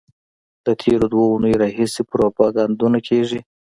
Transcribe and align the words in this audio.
له 0.65 0.71
تېرو 0.81 1.05
دوو 1.11 1.25
اونیو 1.31 1.61
راهیسې 1.63 2.01
پروپاګندونه 2.11 2.99
کېږي. 3.07 3.39